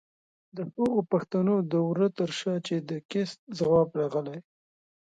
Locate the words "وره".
1.87-2.07